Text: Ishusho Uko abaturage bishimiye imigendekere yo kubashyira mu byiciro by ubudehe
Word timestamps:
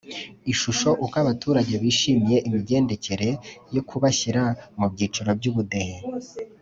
Ishusho 0.51 0.89
Uko 1.03 1.15
abaturage 1.23 1.73
bishimiye 1.83 2.37
imigendekere 2.47 3.29
yo 3.75 3.81
kubashyira 3.89 4.43
mu 4.79 4.85
byiciro 4.93 5.29
by 5.39 5.45
ubudehe 5.51 5.97